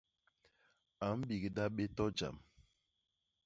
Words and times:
A 1.05 1.07
mbigda 1.17 1.63
bé 1.75 1.85
to 1.95 2.05
jam. 2.17 2.35